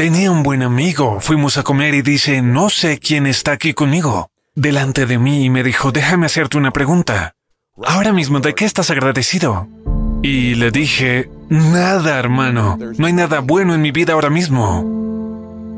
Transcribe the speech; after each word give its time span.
Tenía 0.00 0.30
un 0.30 0.42
buen 0.42 0.62
amigo. 0.62 1.20
Fuimos 1.20 1.58
a 1.58 1.62
comer 1.62 1.92
y 1.92 2.00
dice, 2.00 2.40
no 2.40 2.70
sé 2.70 2.98
quién 2.98 3.26
está 3.26 3.52
aquí 3.52 3.74
conmigo. 3.74 4.30
Delante 4.54 5.04
de 5.04 5.18
mí 5.18 5.44
y 5.44 5.50
me 5.50 5.62
dijo, 5.62 5.92
déjame 5.92 6.24
hacerte 6.24 6.56
una 6.56 6.70
pregunta. 6.70 7.34
Ahora 7.84 8.14
mismo, 8.14 8.40
¿de 8.40 8.54
qué 8.54 8.64
estás 8.64 8.90
agradecido? 8.90 9.68
Y 10.22 10.54
le 10.54 10.70
dije, 10.70 11.28
nada, 11.50 12.18
hermano. 12.18 12.78
No 12.96 13.06
hay 13.08 13.12
nada 13.12 13.40
bueno 13.40 13.74
en 13.74 13.82
mi 13.82 13.90
vida 13.90 14.14
ahora 14.14 14.30
mismo. 14.30 14.82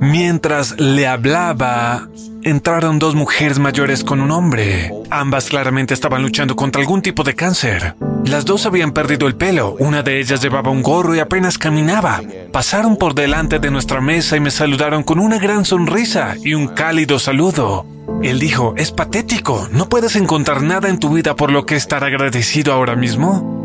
Mientras 0.00 0.78
le 0.78 1.08
hablaba, 1.08 2.08
entraron 2.44 2.98
dos 2.98 3.14
mujeres 3.14 3.58
mayores 3.58 4.04
con 4.04 4.20
un 4.20 4.30
hombre. 4.30 4.92
Ambas 5.10 5.48
claramente 5.48 5.94
estaban 5.94 6.22
luchando 6.22 6.56
contra 6.56 6.80
algún 6.80 7.02
tipo 7.02 7.22
de 7.22 7.34
cáncer. 7.34 7.94
Las 8.24 8.44
dos 8.44 8.66
habían 8.66 8.92
perdido 8.92 9.26
el 9.26 9.36
pelo. 9.36 9.76
Una 9.78 10.02
de 10.02 10.20
ellas 10.20 10.42
llevaba 10.42 10.70
un 10.70 10.82
gorro 10.82 11.14
y 11.14 11.20
apenas 11.20 11.58
caminaba. 11.58 12.20
Pasaron 12.52 12.96
por 12.96 13.14
delante 13.14 13.58
de 13.58 13.70
nuestra 13.70 14.00
mesa 14.00 14.36
y 14.36 14.40
me 14.40 14.50
saludaron 14.50 15.02
con 15.02 15.18
una 15.18 15.38
gran 15.38 15.64
sonrisa 15.64 16.34
y 16.42 16.54
un 16.54 16.68
cálido 16.68 17.18
saludo. 17.18 17.86
Él 18.22 18.38
dijo, 18.38 18.74
es 18.76 18.92
patético, 18.92 19.68
no 19.72 19.88
puedes 19.88 20.16
encontrar 20.16 20.62
nada 20.62 20.88
en 20.88 20.98
tu 20.98 21.10
vida 21.10 21.34
por 21.36 21.50
lo 21.50 21.66
que 21.66 21.76
estar 21.76 22.04
agradecido 22.04 22.72
ahora 22.72 22.96
mismo. 22.96 23.60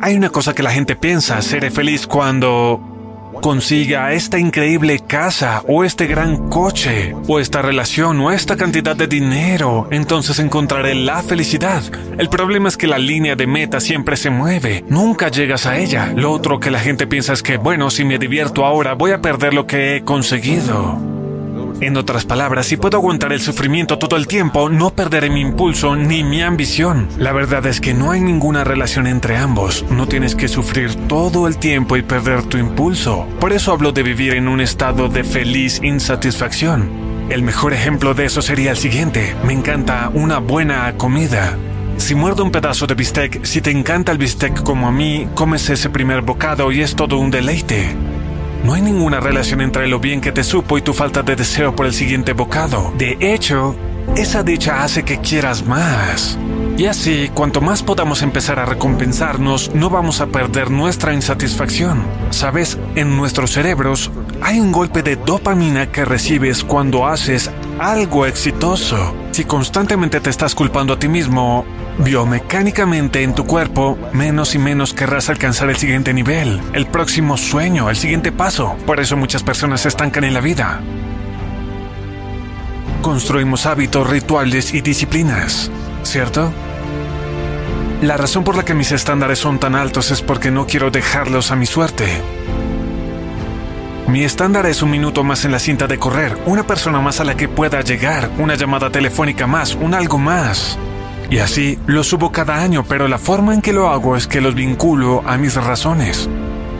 Hay 0.00 0.16
una 0.16 0.30
cosa 0.30 0.52
que 0.52 0.64
la 0.64 0.72
gente 0.72 0.96
piensa, 0.96 1.40
seré 1.42 1.70
feliz 1.70 2.08
cuando 2.08 2.92
consiga 3.42 4.12
esta 4.12 4.38
increíble 4.38 5.00
casa 5.00 5.64
o 5.66 5.84
este 5.84 6.06
gran 6.06 6.48
coche 6.48 7.14
o 7.26 7.40
esta 7.40 7.60
relación 7.60 8.20
o 8.20 8.30
esta 8.30 8.56
cantidad 8.56 8.96
de 8.96 9.08
dinero, 9.08 9.88
entonces 9.90 10.38
encontraré 10.38 10.94
la 10.94 11.22
felicidad. 11.22 11.82
El 12.18 12.28
problema 12.28 12.68
es 12.68 12.76
que 12.76 12.86
la 12.86 12.98
línea 12.98 13.34
de 13.34 13.48
meta 13.48 13.80
siempre 13.80 14.16
se 14.16 14.30
mueve, 14.30 14.84
nunca 14.88 15.28
llegas 15.28 15.66
a 15.66 15.76
ella. 15.76 16.12
Lo 16.14 16.30
otro 16.30 16.60
que 16.60 16.70
la 16.70 16.78
gente 16.78 17.08
piensa 17.08 17.32
es 17.32 17.42
que, 17.42 17.56
bueno, 17.56 17.90
si 17.90 18.04
me 18.04 18.18
divierto 18.18 18.64
ahora 18.64 18.94
voy 18.94 19.10
a 19.10 19.20
perder 19.20 19.52
lo 19.52 19.66
que 19.66 19.96
he 19.96 20.04
conseguido. 20.04 21.11
En 21.82 21.96
otras 21.96 22.24
palabras, 22.24 22.66
si 22.66 22.76
puedo 22.76 22.96
aguantar 22.96 23.32
el 23.32 23.40
sufrimiento 23.40 23.98
todo 23.98 24.16
el 24.16 24.28
tiempo, 24.28 24.68
no 24.68 24.90
perderé 24.90 25.30
mi 25.30 25.40
impulso 25.40 25.96
ni 25.96 26.22
mi 26.22 26.40
ambición. 26.40 27.08
La 27.18 27.32
verdad 27.32 27.66
es 27.66 27.80
que 27.80 27.92
no 27.92 28.12
hay 28.12 28.20
ninguna 28.20 28.62
relación 28.62 29.08
entre 29.08 29.36
ambos. 29.36 29.84
No 29.90 30.06
tienes 30.06 30.36
que 30.36 30.46
sufrir 30.46 30.94
todo 31.08 31.48
el 31.48 31.58
tiempo 31.58 31.96
y 31.96 32.02
perder 32.02 32.44
tu 32.44 32.56
impulso. 32.56 33.26
Por 33.40 33.52
eso 33.52 33.72
hablo 33.72 33.90
de 33.90 34.04
vivir 34.04 34.34
en 34.34 34.46
un 34.46 34.60
estado 34.60 35.08
de 35.08 35.24
feliz 35.24 35.80
insatisfacción. 35.82 36.88
El 37.28 37.42
mejor 37.42 37.72
ejemplo 37.72 38.14
de 38.14 38.26
eso 38.26 38.42
sería 38.42 38.70
el 38.70 38.76
siguiente. 38.76 39.34
Me 39.44 39.52
encanta 39.52 40.08
una 40.14 40.38
buena 40.38 40.96
comida. 40.96 41.58
Si 41.96 42.14
muerdo 42.14 42.44
un 42.44 42.52
pedazo 42.52 42.86
de 42.86 42.94
bistec, 42.94 43.44
si 43.44 43.60
te 43.60 43.72
encanta 43.72 44.12
el 44.12 44.18
bistec 44.18 44.62
como 44.62 44.86
a 44.86 44.92
mí, 44.92 45.26
comes 45.34 45.68
ese 45.68 45.90
primer 45.90 46.22
bocado 46.22 46.70
y 46.70 46.80
es 46.80 46.94
todo 46.94 47.18
un 47.18 47.32
deleite. 47.32 47.96
No 48.64 48.74
hay 48.74 48.82
ninguna 48.82 49.18
relación 49.18 49.60
entre 49.60 49.88
lo 49.88 49.98
bien 49.98 50.20
que 50.20 50.30
te 50.30 50.44
supo 50.44 50.78
y 50.78 50.82
tu 50.82 50.92
falta 50.92 51.22
de 51.22 51.34
deseo 51.34 51.74
por 51.74 51.86
el 51.86 51.92
siguiente 51.92 52.32
bocado. 52.32 52.92
De 52.96 53.16
hecho, 53.20 53.74
esa 54.16 54.44
dicha 54.44 54.84
hace 54.84 55.02
que 55.04 55.18
quieras 55.18 55.66
más. 55.66 56.38
Y 56.76 56.86
así, 56.86 57.30
cuanto 57.34 57.60
más 57.60 57.82
podamos 57.82 58.22
empezar 58.22 58.60
a 58.60 58.64
recompensarnos, 58.64 59.74
no 59.74 59.90
vamos 59.90 60.20
a 60.20 60.26
perder 60.26 60.70
nuestra 60.70 61.12
insatisfacción. 61.12 62.02
Sabes, 62.30 62.78
en 62.94 63.16
nuestros 63.16 63.50
cerebros 63.50 64.10
hay 64.40 64.60
un 64.60 64.72
golpe 64.72 65.02
de 65.02 65.16
dopamina 65.16 65.90
que 65.90 66.04
recibes 66.04 66.62
cuando 66.62 67.06
haces 67.06 67.50
algo 67.78 68.26
exitoso. 68.26 69.14
Si 69.32 69.44
constantemente 69.44 70.20
te 70.20 70.30
estás 70.30 70.54
culpando 70.54 70.94
a 70.94 70.98
ti 70.98 71.08
mismo, 71.08 71.64
biomecánicamente 72.02 73.22
en 73.22 73.34
tu 73.34 73.46
cuerpo, 73.46 73.98
menos 74.12 74.54
y 74.54 74.58
menos 74.58 74.92
querrás 74.92 75.28
alcanzar 75.28 75.70
el 75.70 75.76
siguiente 75.76 76.12
nivel, 76.12 76.60
el 76.72 76.86
próximo 76.86 77.36
sueño, 77.36 77.88
el 77.90 77.96
siguiente 77.96 78.32
paso. 78.32 78.76
Por 78.86 79.00
eso 79.00 79.16
muchas 79.16 79.42
personas 79.42 79.82
se 79.82 79.88
estancan 79.88 80.24
en 80.24 80.34
la 80.34 80.40
vida. 80.40 80.80
Construimos 83.02 83.66
hábitos, 83.66 84.08
rituales 84.08 84.74
y 84.74 84.80
disciplinas, 84.80 85.70
¿cierto? 86.02 86.52
La 88.02 88.16
razón 88.16 88.42
por 88.42 88.56
la 88.56 88.64
que 88.64 88.74
mis 88.74 88.90
estándares 88.90 89.38
son 89.38 89.60
tan 89.60 89.74
altos 89.74 90.10
es 90.10 90.22
porque 90.22 90.50
no 90.50 90.66
quiero 90.66 90.90
dejarlos 90.90 91.50
a 91.50 91.56
mi 91.56 91.66
suerte. 91.66 92.06
Mi 94.08 94.24
estándar 94.24 94.66
es 94.66 94.82
un 94.82 94.90
minuto 94.90 95.22
más 95.22 95.44
en 95.44 95.52
la 95.52 95.60
cinta 95.60 95.86
de 95.86 95.98
correr, 95.98 96.36
una 96.46 96.66
persona 96.66 97.00
más 97.00 97.20
a 97.20 97.24
la 97.24 97.36
que 97.36 97.48
pueda 97.48 97.80
llegar, 97.80 98.30
una 98.38 98.56
llamada 98.56 98.90
telefónica 98.90 99.46
más, 99.46 99.74
un 99.76 99.94
algo 99.94 100.18
más. 100.18 100.78
Y 101.32 101.38
así 101.38 101.78
lo 101.86 102.04
subo 102.04 102.30
cada 102.30 102.60
año, 102.60 102.84
pero 102.86 103.08
la 103.08 103.16
forma 103.16 103.54
en 103.54 103.62
que 103.62 103.72
lo 103.72 103.88
hago 103.88 104.16
es 104.18 104.26
que 104.26 104.42
los 104.42 104.54
vinculo 104.54 105.22
a 105.26 105.38
mis 105.38 105.54
razones. 105.54 106.28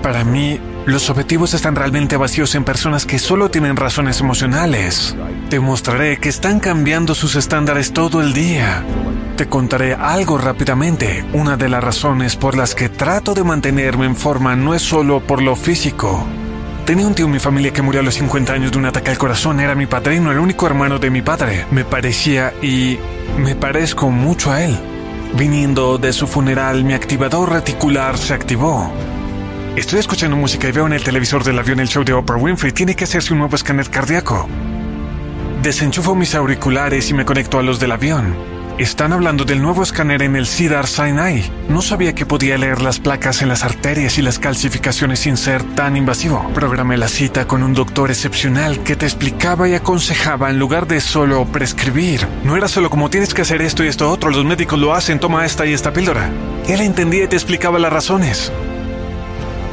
Para 0.02 0.24
mí, 0.24 0.60
los 0.84 1.08
objetivos 1.08 1.54
están 1.54 1.74
realmente 1.74 2.18
vacíos 2.18 2.54
en 2.54 2.62
personas 2.62 3.06
que 3.06 3.18
solo 3.18 3.50
tienen 3.50 3.76
razones 3.76 4.20
emocionales. 4.20 5.16
Te 5.48 5.58
mostraré 5.58 6.18
que 6.18 6.28
están 6.28 6.60
cambiando 6.60 7.14
sus 7.14 7.34
estándares 7.34 7.94
todo 7.94 8.20
el 8.20 8.34
día. 8.34 8.84
Te 9.38 9.48
contaré 9.48 9.94
algo 9.94 10.36
rápidamente. 10.36 11.24
Una 11.32 11.56
de 11.56 11.70
las 11.70 11.82
razones 11.82 12.36
por 12.36 12.54
las 12.54 12.74
que 12.74 12.90
trato 12.90 13.32
de 13.32 13.44
mantenerme 13.44 14.04
en 14.04 14.16
forma 14.16 14.54
no 14.54 14.74
es 14.74 14.82
solo 14.82 15.20
por 15.20 15.40
lo 15.40 15.56
físico. 15.56 16.26
Tenía 16.84 17.06
un 17.06 17.14
tío 17.14 17.26
en 17.26 17.32
mi 17.32 17.38
familia 17.38 17.72
que 17.72 17.80
murió 17.80 18.00
a 18.00 18.04
los 18.04 18.14
50 18.14 18.52
años 18.52 18.72
de 18.72 18.78
un 18.78 18.86
ataque 18.86 19.10
al 19.12 19.18
corazón. 19.18 19.60
Era 19.60 19.76
mi 19.76 19.86
padrino, 19.86 20.32
el 20.32 20.38
único 20.38 20.66
hermano 20.66 20.98
de 20.98 21.10
mi 21.10 21.22
padre. 21.22 21.64
Me 21.70 21.84
parecía 21.84 22.52
y 22.60 22.98
me 23.38 23.54
parezco 23.54 24.10
mucho 24.10 24.50
a 24.50 24.64
él. 24.64 24.76
Viniendo 25.38 25.96
de 25.96 26.12
su 26.12 26.26
funeral, 26.26 26.82
mi 26.82 26.92
activador 26.94 27.52
reticular 27.52 28.18
se 28.18 28.34
activó. 28.34 28.92
Estoy 29.76 30.00
escuchando 30.00 30.36
música 30.36 30.68
y 30.68 30.72
veo 30.72 30.86
en 30.86 30.92
el 30.92 31.04
televisor 31.04 31.44
del 31.44 31.58
avión 31.60 31.78
el 31.78 31.88
show 31.88 32.02
de 32.02 32.14
Oprah 32.14 32.36
Winfrey. 32.36 32.72
Tiene 32.72 32.96
que 32.96 33.04
hacerse 33.04 33.32
un 33.32 33.38
nuevo 33.38 33.54
escáner 33.54 33.88
cardíaco. 33.88 34.48
Desenchufo 35.62 36.16
mis 36.16 36.34
auriculares 36.34 37.08
y 37.10 37.14
me 37.14 37.24
conecto 37.24 37.60
a 37.60 37.62
los 37.62 37.78
del 37.78 37.92
avión. 37.92 38.34
Están 38.82 39.12
hablando 39.12 39.44
del 39.44 39.62
nuevo 39.62 39.84
escáner 39.84 40.22
en 40.22 40.34
el 40.34 40.44
Cedar 40.44 40.88
Sinai. 40.88 41.48
No 41.68 41.82
sabía 41.82 42.16
que 42.16 42.26
podía 42.26 42.58
leer 42.58 42.82
las 42.82 42.98
placas 42.98 43.40
en 43.40 43.46
las 43.48 43.62
arterias 43.62 44.18
y 44.18 44.22
las 44.22 44.40
calcificaciones 44.40 45.20
sin 45.20 45.36
ser 45.36 45.62
tan 45.76 45.96
invasivo. 45.96 46.50
Programé 46.52 46.96
la 46.96 47.06
cita 47.06 47.46
con 47.46 47.62
un 47.62 47.74
doctor 47.74 48.10
excepcional 48.10 48.82
que 48.82 48.96
te 48.96 49.06
explicaba 49.06 49.68
y 49.68 49.74
aconsejaba 49.74 50.50
en 50.50 50.58
lugar 50.58 50.88
de 50.88 51.00
solo 51.00 51.44
prescribir. 51.44 52.26
No 52.42 52.56
era 52.56 52.66
solo 52.66 52.90
como 52.90 53.08
tienes 53.08 53.34
que 53.34 53.42
hacer 53.42 53.62
esto 53.62 53.84
y 53.84 53.86
esto 53.86 54.10
otro, 54.10 54.30
los 54.30 54.44
médicos 54.44 54.80
lo 54.80 54.92
hacen, 54.92 55.20
toma 55.20 55.46
esta 55.46 55.64
y 55.64 55.74
esta 55.74 55.92
píldora. 55.92 56.28
Él 56.66 56.80
entendía 56.80 57.22
y 57.22 57.28
te 57.28 57.36
explicaba 57.36 57.78
las 57.78 57.92
razones. 57.92 58.50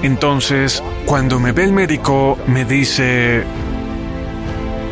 Entonces, 0.04 0.84
cuando 1.08 1.40
me 1.40 1.52
ve 1.52 1.64
el 1.64 1.74
médico, 1.74 2.38
me 2.46 2.64
dice... 2.64 3.44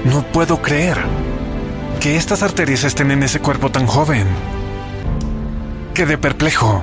No 0.05 0.23
puedo 0.23 0.59
creer 0.59 0.97
que 2.07 2.15
estas 2.15 2.41
arterias 2.41 2.85
estén 2.85 3.11
en 3.11 3.21
ese 3.21 3.41
cuerpo 3.41 3.69
tan 3.69 3.85
joven. 3.85 4.25
Quedé 5.93 6.17
perplejo. 6.17 6.81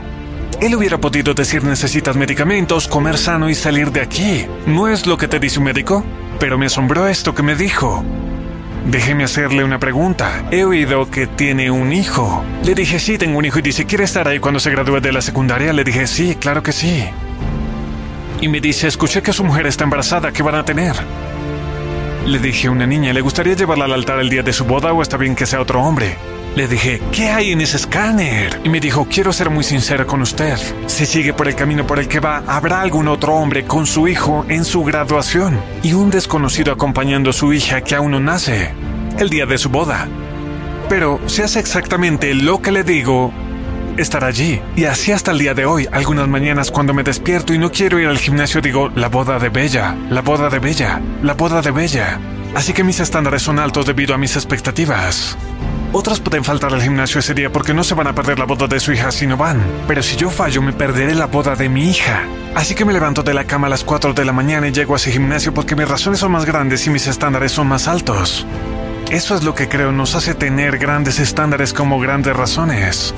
Él 0.61 0.75
hubiera 0.75 0.99
podido 0.99 1.33
decir 1.33 1.65
necesitas 1.65 2.15
medicamentos, 2.15 2.89
comer 2.89 3.17
sano 3.17 3.49
y 3.49 3.55
salir 3.55 3.91
de 3.91 4.03
aquí. 4.03 4.45
¿No 4.67 4.87
es 4.87 5.07
lo 5.07 5.17
que 5.17 5.27
te 5.27 5.41
dice 5.41 5.61
un 5.61 5.65
médico? 5.65 6.05
Pero 6.39 6.59
me 6.59 6.67
asombró 6.67 7.09
esto 7.09 7.35
que 7.35 7.43
me 7.43 7.57
dijo. 7.57 8.05
Déjeme 8.85 9.25
hacerle 9.25 9.65
una 9.65 9.79
pregunta. 9.79 10.45
He 10.51 10.63
oído 10.63 11.11
que 11.11 11.27
tiene 11.27 11.71
un 11.71 11.95
hijo. 11.95 12.45
Le 12.63 12.75
dije, 12.75 12.99
sí, 12.99 13.17
tengo 13.17 13.39
un 13.39 13.47
hijo 13.47 13.61
y 13.61 13.63
dice, 13.63 13.87
¿quiere 13.87 14.05
estar 14.05 14.29
ahí 14.29 14.41
cuando 14.41 14.61
se 14.61 14.73
gradúe 14.73 15.01
de 15.01 15.13
la 15.13 15.23
secundaria? 15.23 15.73
Le 15.73 15.85
dije, 15.85 16.07
sí, 16.07 16.37
claro 16.39 16.63
que 16.63 16.73
sí. 16.73 17.03
Y 18.43 18.49
me 18.49 18.61
dice, 18.61 18.89
escuché 18.89 19.23
que 19.23 19.33
su 19.33 19.43
mujer 19.43 19.67
está 19.69 19.85
embarazada, 19.85 20.33
¿qué 20.33 20.43
van 20.43 20.57
a 20.57 20.67
tener? 20.67 20.95
Le 22.27 22.39
dije, 22.39 22.71
una 22.71 22.87
niña, 22.87 23.13
¿le 23.13 23.21
gustaría 23.21 23.55
llevarla 23.55 23.85
al 23.85 23.93
altar 23.93 24.19
el 24.19 24.31
día 24.31 24.43
de 24.43 24.55
su 24.55 24.65
boda 24.65 24.95
o 24.95 25.03
está 25.03 25.19
bien 25.19 25.35
que 25.35 25.45
sea 25.45 25.61
otro 25.61 25.83
hombre? 25.83 26.17
Le 26.57 26.67
dije, 26.69 27.03
¿qué 27.13 27.29
hay 27.29 27.53
en 27.53 27.61
ese 27.61 27.77
escáner? 27.77 28.61
Y 28.65 28.71
me 28.71 28.81
dijo, 28.81 29.07
quiero 29.11 29.31
ser 29.31 29.51
muy 29.51 29.63
sincera 29.63 30.07
con 30.07 30.23
usted. 30.23 30.57
Si 30.87 31.05
sigue 31.05 31.35
por 31.35 31.49
el 31.49 31.55
camino 31.55 31.87
por 31.87 31.99
el 31.99 32.09
que 32.09 32.21
va, 32.21 32.43
habrá 32.47 32.81
algún 32.81 33.09
otro 33.09 33.35
hombre 33.35 33.65
con 33.65 33.87
su 33.87 34.09
hijo 34.09 34.47
en 34.49 34.65
su 34.65 34.85
graduación 34.85 35.61
y 35.83 35.93
un 35.93 36.09
desconocido 36.11 36.73
acompañando 36.73 37.29
a 37.29 37.35
su 37.35 37.53
hija 37.53 37.83
que 37.83 37.95
aún 37.95 38.13
no 38.13 38.21
nace, 38.21 38.73
el 39.19 39.29
día 39.29 39.45
de 39.45 39.59
su 39.59 39.69
boda. 39.69 40.09
Pero 40.89 41.21
si 41.27 41.43
hace 41.43 41.61
exactamente 41.61 42.33
lo 42.35 42.63
que 42.63 42.73
le 42.73 42.85
digo, 42.85 43.35
estará 43.97 44.29
allí. 44.29 44.61
Y 44.77 44.85
así 44.85 45.13
hasta 45.13 45.31
el 45.31 45.39
día 45.39 45.55
de 45.55 45.67
hoy, 45.67 45.89
algunas 45.93 46.29
mañanas 46.29 46.71
cuando 46.71 46.95
me 46.95 47.03
despierto 47.03 47.53
y 47.53 47.59
no 47.59 47.71
quiero 47.71 47.99
ir 47.99 48.09
al 48.09 48.19
gimnasio 48.19 48.61
digo, 48.61 48.91
la 48.95 49.09
boda 49.09 49.39
de 49.39 49.49
Bella, 49.49 49.97
la 50.11 50.23
boda 50.23 50.49
de 50.51 50.59
Bella, 50.59 51.01
la 51.23 51.35
boda 51.35 51.63
de 51.63 51.71
Bella. 51.71 52.19
Así 52.55 52.73
que 52.73 52.85
mis 52.85 53.01
estándares 53.01 53.43
son 53.43 53.59
altos 53.59 53.87
debido 53.87 54.15
a 54.15 54.19
mis 54.19 54.37
expectativas. 54.37 55.37
Otras 55.93 56.19
pueden 56.19 56.43
faltar 56.43 56.75
al 56.75 56.83
gimnasio 56.83 57.21
ese 57.21 57.35
día 57.35 57.53
porque 57.53 57.73
no 57.73 57.85
se 57.85 57.95
van 57.95 58.09
a 58.09 58.15
perder 58.15 58.39
la 58.39 58.47
boda 58.47 58.67
de 58.67 58.81
su 58.81 58.93
hija 58.93 59.13
si 59.13 59.29
no 59.29 59.37
van. 59.37 59.63
Pero 59.87 60.03
si 60.03 60.17
yo 60.17 60.29
fallo, 60.29 60.61
me 60.61 60.73
perderé 60.73 61.15
la 61.15 61.27
boda 61.27 61.55
de 61.55 61.69
mi 61.69 61.89
hija. 61.89 62.25
Así 62.55 62.75
que 62.75 62.85
me 62.85 62.93
levanto 62.93 63.23
de 63.23 63.33
la 63.33 63.45
cama 63.45 63.69
a 63.69 63.71
las 63.71 63.85
4 63.85 64.13
de 64.13 64.25
la 64.25 64.33
mañana 64.33 64.67
y 64.67 64.73
llego 64.73 64.95
a 64.95 64.97
ese 64.97 65.13
gimnasio 65.13 65.55
porque 65.55 65.77
mis 65.77 65.89
razones 65.89 66.19
son 66.19 66.33
más 66.33 66.47
grandes 66.47 66.85
y 66.87 66.91
mis 66.91 67.07
estándares 67.07 67.53
son 67.53 67.69
más 67.69 67.87
altos. 67.87 68.45
Eso 69.11 69.37
es 69.37 69.45
lo 69.45 69.55
que 69.55 69.69
creo 69.69 69.93
nos 69.93 70.17
hace 70.17 70.35
tener 70.35 70.79
grandes 70.79 71.21
estándares 71.21 71.73
como 71.73 72.01
grandes 72.01 72.35
razones. 72.35 73.15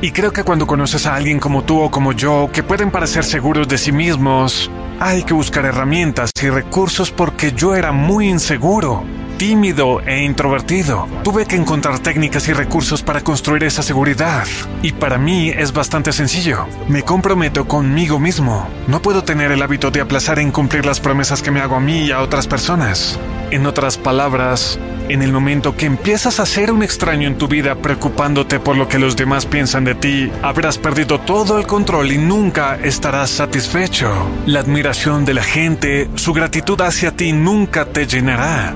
Y 0.00 0.12
creo 0.12 0.32
que 0.32 0.44
cuando 0.44 0.66
conoces 0.66 1.06
a 1.06 1.16
alguien 1.16 1.40
como 1.40 1.64
tú 1.64 1.80
o 1.80 1.90
como 1.90 2.12
yo, 2.12 2.50
que 2.52 2.62
pueden 2.62 2.92
parecer 2.92 3.24
seguros 3.24 3.66
de 3.66 3.78
sí 3.78 3.90
mismos, 3.90 4.70
hay 5.00 5.24
que 5.24 5.34
buscar 5.34 5.64
herramientas 5.64 6.30
y 6.40 6.48
recursos 6.50 7.10
porque 7.10 7.52
yo 7.52 7.74
era 7.74 7.90
muy 7.90 8.28
inseguro 8.28 9.04
tímido 9.38 10.00
e 10.04 10.24
introvertido. 10.24 11.06
Tuve 11.22 11.46
que 11.46 11.54
encontrar 11.54 12.00
técnicas 12.00 12.48
y 12.48 12.52
recursos 12.52 13.02
para 13.02 13.20
construir 13.20 13.62
esa 13.62 13.84
seguridad. 13.84 14.46
Y 14.82 14.92
para 14.92 15.16
mí 15.16 15.50
es 15.50 15.72
bastante 15.72 16.12
sencillo. 16.12 16.66
Me 16.88 17.04
comprometo 17.04 17.66
conmigo 17.66 18.18
mismo. 18.18 18.68
No 18.88 19.00
puedo 19.00 19.22
tener 19.22 19.52
el 19.52 19.62
hábito 19.62 19.92
de 19.92 20.00
aplazar 20.00 20.40
en 20.40 20.50
cumplir 20.50 20.84
las 20.84 21.00
promesas 21.00 21.40
que 21.40 21.52
me 21.52 21.60
hago 21.60 21.76
a 21.76 21.80
mí 21.80 22.06
y 22.06 22.10
a 22.10 22.20
otras 22.20 22.48
personas. 22.48 23.18
En 23.52 23.64
otras 23.64 23.96
palabras, 23.96 24.78
en 25.08 25.22
el 25.22 25.32
momento 25.32 25.76
que 25.76 25.86
empiezas 25.86 26.40
a 26.40 26.44
ser 26.44 26.72
un 26.72 26.82
extraño 26.82 27.28
en 27.28 27.38
tu 27.38 27.46
vida 27.46 27.76
preocupándote 27.76 28.58
por 28.58 28.76
lo 28.76 28.88
que 28.88 28.98
los 28.98 29.16
demás 29.16 29.46
piensan 29.46 29.84
de 29.84 29.94
ti, 29.94 30.30
habrás 30.42 30.78
perdido 30.78 31.20
todo 31.20 31.58
el 31.58 31.66
control 31.66 32.10
y 32.10 32.18
nunca 32.18 32.76
estarás 32.82 33.30
satisfecho. 33.30 34.10
La 34.46 34.60
admiración 34.60 35.24
de 35.24 35.34
la 35.34 35.44
gente, 35.44 36.10
su 36.16 36.34
gratitud 36.34 36.80
hacia 36.80 37.12
ti 37.12 37.32
nunca 37.32 37.86
te 37.86 38.06
llenará 38.06 38.74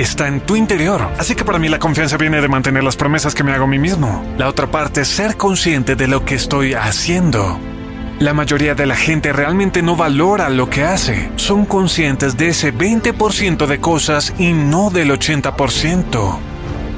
está 0.00 0.28
en 0.28 0.40
tu 0.40 0.56
interior. 0.56 1.10
Así 1.18 1.34
que 1.34 1.44
para 1.44 1.58
mí 1.58 1.68
la 1.68 1.78
confianza 1.78 2.16
viene 2.16 2.40
de 2.40 2.48
mantener 2.48 2.82
las 2.82 2.96
promesas 2.96 3.34
que 3.34 3.44
me 3.44 3.52
hago 3.52 3.64
a 3.64 3.68
mí 3.68 3.78
mismo. 3.78 4.24
La 4.38 4.48
otra 4.48 4.70
parte 4.70 5.02
es 5.02 5.08
ser 5.08 5.36
consciente 5.36 5.96
de 5.96 6.08
lo 6.08 6.24
que 6.24 6.34
estoy 6.34 6.74
haciendo. 6.74 7.58
La 8.18 8.34
mayoría 8.34 8.74
de 8.74 8.86
la 8.86 8.94
gente 8.94 9.32
realmente 9.32 9.82
no 9.82 9.96
valora 9.96 10.48
lo 10.48 10.70
que 10.70 10.84
hace. 10.84 11.30
Son 11.36 11.66
conscientes 11.66 12.36
de 12.36 12.48
ese 12.48 12.72
20% 12.72 13.66
de 13.66 13.80
cosas 13.80 14.32
y 14.38 14.52
no 14.52 14.90
del 14.90 15.10
80%. 15.10 16.51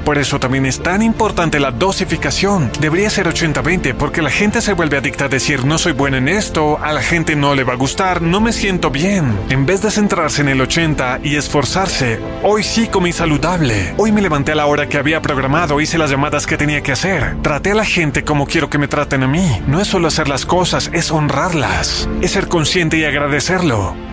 Por 0.05 0.19
eso 0.19 0.39
también 0.39 0.67
es 0.67 0.83
tan 0.83 1.01
importante 1.01 1.59
la 1.59 1.71
dosificación. 1.71 2.69
Debería 2.79 3.09
ser 3.09 3.27
80-20 3.27 3.95
porque 3.95 4.21
la 4.21 4.29
gente 4.29 4.61
se 4.61 4.73
vuelve 4.73 4.97
adicta 4.97 5.25
a 5.25 5.29
decir 5.29 5.65
no 5.65 5.79
soy 5.79 5.93
bueno 5.93 6.17
en 6.17 6.27
esto, 6.27 6.77
a 6.81 6.93
la 6.93 7.01
gente 7.01 7.35
no 7.35 7.55
le 7.55 7.63
va 7.63 7.73
a 7.73 7.77
gustar, 7.77 8.21
no 8.21 8.39
me 8.39 8.53
siento 8.53 8.91
bien. 8.91 9.35
En 9.49 9.65
vez 9.65 9.81
de 9.81 9.89
centrarse 9.89 10.43
en 10.43 10.49
el 10.49 10.61
80 10.61 11.21
y 11.23 11.35
esforzarse, 11.35 12.19
hoy 12.43 12.63
sí 12.63 12.87
comí 12.87 13.13
saludable. 13.13 13.95
Hoy 13.97 14.11
me 14.11 14.21
levanté 14.21 14.51
a 14.51 14.55
la 14.55 14.67
hora 14.67 14.87
que 14.87 14.99
había 14.99 15.23
programado, 15.23 15.81
hice 15.81 15.97
las 15.97 16.11
llamadas 16.11 16.45
que 16.45 16.57
tenía 16.57 16.83
que 16.83 16.91
hacer. 16.91 17.37
Traté 17.41 17.71
a 17.71 17.75
la 17.75 17.85
gente 17.85 18.23
como 18.23 18.45
quiero 18.45 18.69
que 18.69 18.77
me 18.77 18.87
traten 18.87 19.23
a 19.23 19.27
mí. 19.27 19.61
No 19.65 19.81
es 19.81 19.87
solo 19.87 20.07
hacer 20.07 20.27
las 20.27 20.45
cosas, 20.45 20.91
es 20.93 21.11
honrarlas. 21.11 22.07
Es 22.21 22.31
ser 22.31 22.47
consciente 22.47 22.97
y 22.97 23.05
agradecerlo. 23.05 24.04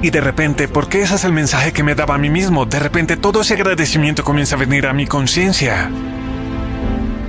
Y 0.00 0.10
de 0.10 0.20
repente, 0.20 0.68
porque 0.68 1.02
ese 1.02 1.16
es 1.16 1.24
el 1.24 1.32
mensaje 1.32 1.72
que 1.72 1.82
me 1.82 1.94
daba 1.94 2.14
a 2.14 2.18
mí 2.18 2.30
mismo, 2.30 2.66
de 2.66 2.78
repente 2.78 3.16
todo 3.16 3.40
ese 3.40 3.54
agradecimiento 3.54 4.22
comienza 4.22 4.54
a 4.54 4.58
venir 4.58 4.86
a 4.86 4.92
mi 4.92 5.06
conciencia. 5.06 5.90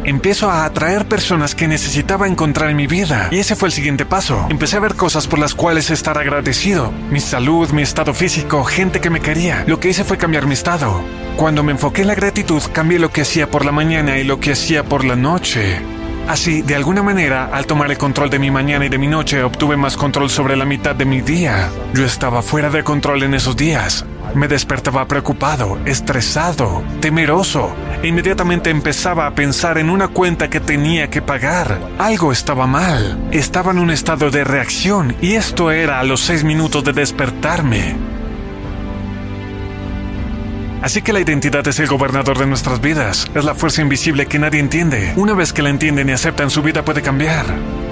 Empiezo 0.05 0.49
a 0.49 0.65
atraer 0.65 1.07
personas 1.07 1.55
que 1.55 1.67
necesitaba 1.67 2.27
encontrar 2.27 2.69
en 2.69 2.77
mi 2.77 2.87
vida. 2.87 3.27
Y 3.31 3.39
ese 3.39 3.55
fue 3.55 3.67
el 3.67 3.73
siguiente 3.73 4.05
paso. 4.05 4.47
Empecé 4.49 4.77
a 4.77 4.79
ver 4.79 4.95
cosas 4.95 5.27
por 5.27 5.39
las 5.39 5.53
cuales 5.53 5.89
estar 5.89 6.17
agradecido. 6.17 6.91
Mi 7.11 7.19
salud, 7.19 7.69
mi 7.71 7.81
estado 7.81 8.13
físico, 8.13 8.63
gente 8.63 9.01
que 9.01 9.09
me 9.09 9.19
quería. 9.19 9.65
Lo 9.67 9.79
que 9.79 9.89
hice 9.89 10.03
fue 10.03 10.17
cambiar 10.17 10.47
mi 10.47 10.53
estado. 10.53 11.03
Cuando 11.37 11.63
me 11.63 11.73
enfoqué 11.73 12.01
en 12.01 12.07
la 12.07 12.15
gratitud, 12.15 12.61
cambié 12.71 12.97
lo 12.97 13.11
que 13.11 13.21
hacía 13.21 13.49
por 13.49 13.65
la 13.65 13.71
mañana 13.71 14.17
y 14.17 14.23
lo 14.23 14.39
que 14.39 14.53
hacía 14.53 14.83
por 14.83 15.03
la 15.03 15.15
noche. 15.15 15.79
Así, 16.29 16.61
de 16.61 16.75
alguna 16.75 17.01
manera, 17.01 17.49
al 17.51 17.65
tomar 17.65 17.89
el 17.89 17.97
control 17.97 18.29
de 18.29 18.37
mi 18.37 18.51
mañana 18.51 18.85
y 18.85 18.89
de 18.89 18.99
mi 18.99 19.07
noche, 19.07 19.41
obtuve 19.41 19.75
más 19.77 19.97
control 19.97 20.29
sobre 20.29 20.55
la 20.55 20.63
mitad 20.63 20.95
de 20.95 21.03
mi 21.03 21.21
día. 21.21 21.71
Yo 21.95 22.05
estaba 22.05 22.43
fuera 22.43 22.69
de 22.69 22.83
control 22.83 23.23
en 23.23 23.33
esos 23.33 23.57
días. 23.57 24.05
Me 24.35 24.47
despertaba 24.47 25.07
preocupado, 25.07 25.79
estresado, 25.85 26.83
temeroso, 27.01 27.71
e 28.03 28.09
inmediatamente 28.09 28.69
empezaba 28.69 29.25
a 29.25 29.33
pensar 29.33 29.79
en 29.79 29.89
una 29.89 30.09
cuenta 30.09 30.51
que 30.51 30.59
tenía 30.59 31.09
que 31.09 31.23
pagar. 31.23 31.79
Algo 31.97 32.31
estaba 32.31 32.67
mal. 32.67 33.17
Estaba 33.31 33.71
en 33.71 33.79
un 33.79 33.89
estado 33.89 34.29
de 34.29 34.43
reacción 34.43 35.15
y 35.23 35.33
esto 35.33 35.71
era 35.71 35.99
a 35.99 36.03
los 36.03 36.19
seis 36.19 36.43
minutos 36.43 36.83
de 36.83 36.93
despertarme. 36.93 38.18
Así 40.81 41.01
que 41.01 41.13
la 41.13 41.19
identidad 41.19 41.67
es 41.67 41.79
el 41.79 41.87
gobernador 41.87 42.37
de 42.37 42.45
nuestras 42.45 42.81
vidas, 42.81 43.27
es 43.35 43.43
la 43.43 43.55
fuerza 43.55 43.81
invisible 43.81 44.25
que 44.25 44.39
nadie 44.39 44.59
entiende. 44.59 45.13
Una 45.15 45.33
vez 45.33 45.53
que 45.53 45.61
la 45.61 45.69
entienden 45.69 46.09
y 46.09 46.13
aceptan, 46.13 46.49
su 46.49 46.61
vida 46.61 46.85
puede 46.85 47.01
cambiar. 47.01 47.45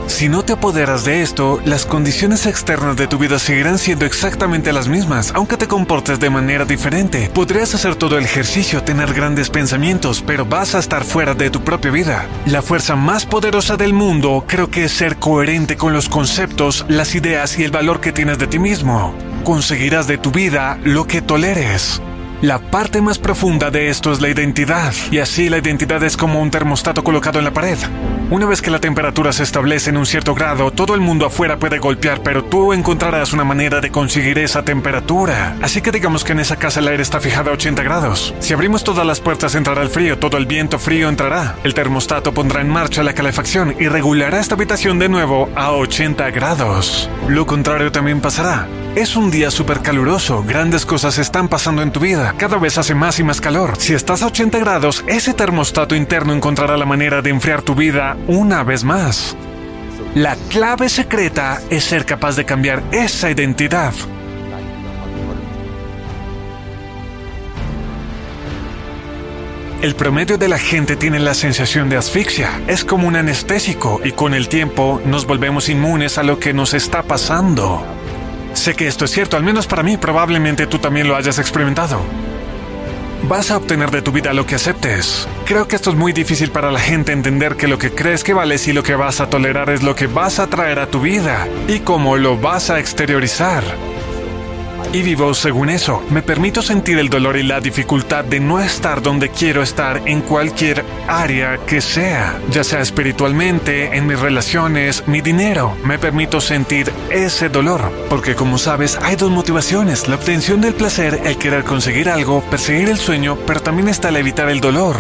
Si 0.08 0.30
no 0.30 0.44
te 0.44 0.54
apoderas 0.54 1.04
de 1.04 1.22
esto, 1.22 1.60
las 1.66 1.86
condiciones 1.86 2.46
externas 2.46 2.96
de 2.96 3.08
tu 3.08 3.18
vida 3.18 3.40
seguirán 3.40 3.78
siendo 3.78 4.06
exactamente 4.06 4.72
las 4.72 4.88
mismas, 4.88 5.34
aunque 5.36 5.58
te 5.58 5.68
comportes 5.68 6.20
de 6.20 6.30
manera 6.30 6.64
diferente. 6.64 7.30
Podrías 7.34 7.76
hacer 7.76 7.96
todo 7.96 8.18
el 8.18 8.24
ejercicio, 8.24 8.84
tener 8.84 9.14
grandes 9.14 9.50
pensamientos, 9.50 10.24
pero 10.26 10.46
vas 10.46 10.76
a 10.76 10.80
estar 10.80 11.04
fuera 11.04 11.34
de 11.34 11.50
tu 11.50 11.62
propia 11.62 11.92
vida. 11.92 12.26
La 12.46 12.62
fuerza 12.62 12.96
más 12.96 13.26
poderosa 13.26 13.76
del 13.76 13.94
mundo 13.94 14.46
creo 14.48 14.72
que 14.72 14.86
es 14.86 14.94
ser 14.94 15.18
coherente 15.18 15.76
con 15.76 15.92
los 15.92 16.08
conceptos, 16.08 16.86
las 16.88 17.14
ideas 17.14 17.60
y 17.60 17.66
el 17.66 17.72
valor 17.72 18.00
que 18.00 18.14
tienes 18.14 18.40
de 18.40 18.48
ti 18.48 18.60
mismo. 18.60 19.14
Conseguirás 19.44 20.08
de 20.08 20.18
tu 20.18 20.32
vida 20.32 20.80
lo 20.84 21.06
que 21.06 21.22
toleres. 21.22 22.02
La 22.42 22.60
parte 22.60 23.02
más 23.02 23.18
profunda 23.18 23.72
de 23.72 23.90
esto 23.90 24.12
es 24.12 24.22
la 24.22 24.30
identidad, 24.30 24.94
y 25.10 25.18
así 25.18 25.50
la 25.50 25.58
identidad 25.58 26.04
es 26.04 26.16
como 26.16 26.40
un 26.40 26.52
termostato 26.52 27.04
colocado 27.04 27.40
en 27.40 27.46
la 27.46 27.52
pared. 27.52 27.80
Una 28.30 28.46
vez 28.46 28.62
que 28.62 28.70
la 28.70 28.80
temperatura 28.80 29.34
se 29.34 29.42
establece 29.42 29.90
en 29.90 29.98
un 29.98 30.06
cierto 30.06 30.36
grado, 30.36 30.70
todo 30.70 30.94
el 30.94 31.02
mundo 31.02 31.26
afuera 31.26 31.58
puede 31.58 31.80
golpear, 31.80 32.22
pero 32.22 32.44
tú 32.44 32.74
encontrarás 32.74 33.34
una 33.34 33.44
manera 33.44 33.82
de 33.82 33.90
conseguir 33.90 34.38
esa 34.38 34.64
temperatura. 34.64 35.56
Así 35.64 35.82
que 35.82 35.92
digamos 35.92 36.24
que 36.24 36.34
en 36.34 36.42
esa 36.42 36.58
casa 36.58 36.80
el 36.80 36.90
aire 36.90 37.02
está 37.02 37.20
fijado 37.20 37.50
a 37.50 37.54
80 37.54 37.82
grados. 37.82 38.36
Si 38.40 38.54
abrimos 38.54 38.84
todas 38.84 39.08
las 39.08 39.20
puertas 39.20 39.56
entrará 39.56 39.82
el 39.82 39.90
frío, 39.90 40.20
todo 40.20 40.38
el 40.38 40.46
viento 40.46 40.78
frío 40.78 41.10
entrará. 41.10 41.56
El 41.64 41.74
termostato 41.74 42.36
pondrá 42.36 42.62
en 42.62 42.70
marcha 42.70 43.02
la 43.02 43.14
calefacción 43.14 43.74
y 43.80 43.88
regulará 43.88 44.40
esta 44.40 44.54
habitación 44.54 45.00
de 45.00 45.10
nuevo 45.10 45.50
a 45.56 45.72
80 45.72 46.30
grados. 46.30 47.10
Lo 47.30 47.48
contrario 47.48 47.92
también 47.92 48.22
pasará. 48.22 48.68
Es 48.98 49.16
un 49.16 49.30
día 49.30 49.52
súper 49.52 49.82
caluroso, 49.82 50.44
grandes 50.44 50.84
cosas 50.84 51.20
están 51.20 51.50
pasando 51.50 51.84
en 51.84 51.92
tu 51.92 52.00
vida, 52.00 52.27
cada 52.34 52.58
vez 52.58 52.78
hace 52.78 52.96
más 52.96 53.20
y 53.20 53.24
más 53.24 53.42
calor. 53.42 53.76
Si 53.78 53.94
estás 53.94 54.22
a 54.22 54.28
80 54.28 54.60
grados, 54.60 55.04
ese 55.08 55.34
termostato 55.34 55.96
interno 55.96 56.34
encontrará 56.34 56.78
la 56.78 56.86
manera 56.86 57.22
de 57.22 57.30
enfriar 57.30 57.62
tu 57.62 57.76
vida 57.76 58.18
una 58.28 58.64
vez 58.64 58.84
más. 58.84 59.36
La 60.16 60.36
clave 60.50 60.90
secreta 60.90 61.62
es 61.70 61.84
ser 61.84 62.06
capaz 62.06 62.36
de 62.36 62.46
cambiar 62.46 62.82
esa 62.92 63.30
identidad. 63.30 63.94
El 69.82 69.94
promedio 69.94 70.40
de 70.40 70.48
la 70.48 70.58
gente 70.58 70.96
tiene 70.96 71.20
la 71.20 71.36
sensación 71.36 71.88
de 71.88 71.98
asfixia. 71.98 72.62
Es 72.68 72.84
como 72.84 73.08
un 73.08 73.16
anestésico 73.16 74.02
y 74.04 74.12
con 74.12 74.34
el 74.34 74.50
tiempo 74.50 75.00
nos 75.06 75.28
volvemos 75.28 75.70
inmunes 75.70 76.18
a 76.18 76.24
lo 76.24 76.40
que 76.40 76.52
nos 76.52 76.74
está 76.74 77.04
pasando. 77.04 77.97
Sé 78.54 78.76
que 78.76 78.88
esto 78.88 79.06
es 79.06 79.12
cierto, 79.12 79.38
al 79.38 79.44
menos 79.44 79.68
para 79.68 79.84
mí, 79.84 79.98
probablemente 79.98 80.68
tú 80.68 80.80
también 80.80 81.08
lo 81.08 81.16
hayas 81.16 81.40
experimentado. 81.40 82.02
Vas 83.24 83.52
a 83.52 83.58
obtener 83.58 83.92
de 83.92 84.02
tu 84.02 84.12
vida 84.12 84.34
lo 84.34 84.46
que 84.46 84.56
aceptes. 84.56 85.28
Creo 85.46 85.68
que 85.68 85.76
esto 85.76 85.90
es 85.90 85.96
muy 85.96 86.14
difícil 86.14 86.52
para 86.52 86.72
la 86.72 86.80
gente 86.80 87.12
entender 87.12 87.56
que 87.56 87.68
lo 87.68 87.78
que 87.78 87.92
crees 87.92 88.24
que 88.24 88.34
vales 88.34 88.68
y 88.68 88.74
lo 88.74 88.84
que 88.84 88.96
vas 88.96 89.20
a 89.20 89.30
tolerar 89.30 89.70
es 89.70 89.84
lo 89.84 89.96
que 89.96 90.08
vas 90.08 90.40
a 90.40 90.48
traer 90.48 90.80
a 90.80 90.88
tu 90.88 91.02
vida 91.02 91.48
y 91.68 91.80
cómo 91.80 92.16
lo 92.16 92.38
vas 92.38 92.70
a 92.70 92.80
exteriorizar. 92.80 93.64
Y 94.94 95.02
vivo 95.02 95.34
según 95.34 95.70
eso. 95.70 96.02
Me 96.10 96.22
permito 96.22 96.62
sentir 96.62 96.98
el 96.98 97.10
dolor 97.10 97.36
y 97.36 97.44
la 97.44 97.60
dificultad 97.60 98.24
de 98.24 98.40
no 98.40 98.62
estar 98.62 99.02
donde 99.02 99.30
quiero 99.30 99.62
estar 99.62 100.02
en 100.06 100.22
cualquier 100.22 100.86
área 101.08 101.58
que 101.58 101.82
sea, 101.82 102.40
ya 102.50 102.64
sea 102.64 102.80
espiritualmente, 102.80 103.98
en 103.98 104.08
mis 104.08 104.20
relaciones, 104.20 105.04
mi 105.06 105.20
dinero. 105.20 105.76
Me 105.84 106.00
permito 106.00 106.40
sentir 106.40 106.92
ese 107.10 107.50
dolor, 107.50 107.92
porque 108.10 108.36
como 108.36 108.58
sabes, 108.58 108.98
hay 109.02 109.18
dos 109.18 109.30
motivaciones, 109.30 110.08
la 110.08 110.16
obtención 110.16 110.62
del 110.62 110.74
placer, 110.74 111.22
el 111.26 111.38
querer 111.38 111.66
conseguir 111.66 112.10
algo, 112.10 112.42
perseguir 112.50 112.90
el 112.90 112.98
sueño, 112.98 113.38
pero 113.46 113.60
también 113.60 113.90
está 113.90 114.10
el 114.10 114.16
evitar 114.16 114.50
el 114.50 114.62
dolor. 114.62 114.96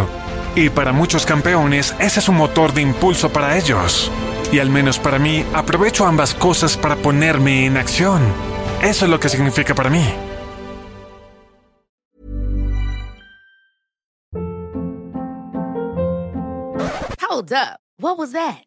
Y 0.55 0.69
para 0.69 0.91
muchos 0.91 1.25
campeones, 1.25 1.95
ese 1.99 2.19
es 2.19 2.27
un 2.27 2.35
motor 2.35 2.73
de 2.73 2.81
impulso 2.81 3.29
para 3.29 3.57
ellos. 3.57 4.11
Y 4.51 4.59
al 4.59 4.69
menos 4.69 4.99
para 4.99 5.17
mí, 5.17 5.45
aprovecho 5.53 6.05
ambas 6.05 6.33
cosas 6.33 6.75
para 6.77 6.95
ponerme 6.97 7.65
en 7.65 7.77
acción. 7.77 8.21
Eso 8.81 9.05
es 9.05 9.11
lo 9.11 9.19
que 9.19 9.29
significa 9.29 9.73
para 9.73 9.89
mí. 9.89 10.03
Hold 17.29 17.51
up. 17.53 17.79
What 17.99 18.17
was 18.17 18.31
that? 18.33 18.66